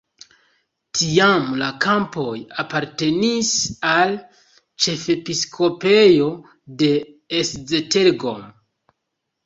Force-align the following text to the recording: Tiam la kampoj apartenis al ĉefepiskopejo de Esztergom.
Tiam 0.99 1.51
la 1.63 1.67
kampoj 1.85 2.31
apartenis 2.65 3.53
al 3.93 4.17
ĉefepiskopejo 4.87 6.35
de 6.83 6.95
Esztergom. 7.45 8.47